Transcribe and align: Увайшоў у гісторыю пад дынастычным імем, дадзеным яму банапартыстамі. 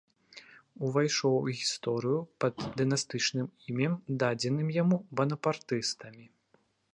Увайшоў 0.85 1.33
у 1.39 1.43
гісторыю 1.59 2.21
пад 2.45 2.55
дынастычным 2.79 3.51
імем, 3.73 3.93
дадзеным 4.25 4.67
яму 4.81 4.97
банапартыстамі. 5.23 6.25